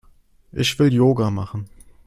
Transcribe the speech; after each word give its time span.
Ich 0.51 0.79
will 0.79 0.91
Yoga 0.95 1.29
machen. 1.29 1.69